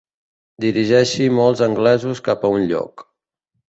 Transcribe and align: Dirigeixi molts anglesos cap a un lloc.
Dirigeixi 0.65 1.29
molts 1.43 1.63
anglesos 1.69 2.25
cap 2.31 2.51
a 2.51 2.55
un 2.59 2.71
lloc. 2.75 3.11